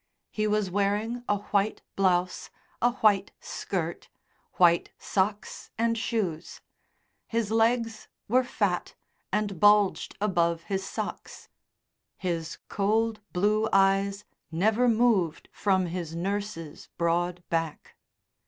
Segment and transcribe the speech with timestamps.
[0.31, 2.49] He was wearing a white blouse,
[2.81, 4.09] a white skirt,
[4.53, 6.59] white socks and shoes;
[7.27, 8.95] his legs were fat
[9.31, 11.49] and bulged above his socks;
[12.17, 17.95] his cold blue eyes never moved from his nurse's broad back.